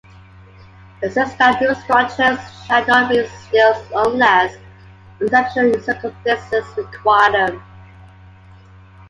It 1.03 1.11
says 1.13 1.35
that 1.37 1.61
new 1.61 1.75
structures 1.75 2.39
shall 2.65 2.83
not 2.87 3.11
be 3.11 3.23
stiles 3.27 3.85
unless 3.95 4.57
exceptional 5.19 5.79
circumstances 5.79 6.65
require 6.75 7.31
them. 7.51 7.61